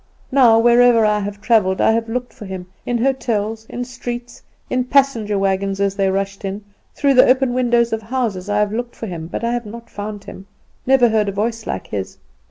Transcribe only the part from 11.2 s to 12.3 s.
a voice like his.